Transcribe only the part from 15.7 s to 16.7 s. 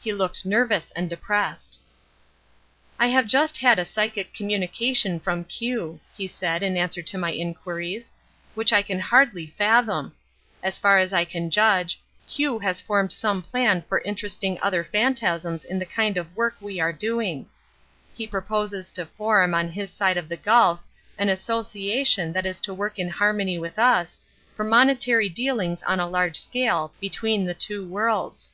the kind of work that